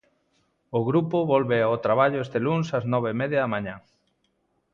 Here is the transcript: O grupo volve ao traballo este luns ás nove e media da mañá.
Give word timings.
O 0.77 0.79
grupo 0.89 1.17
volve 1.33 1.57
ao 1.61 1.81
traballo 1.85 2.19
este 2.25 2.39
luns 2.45 2.67
ás 2.77 2.85
nove 2.93 3.07
e 3.11 3.17
media 3.21 3.41
da 3.43 3.51
mañá. 3.53 3.75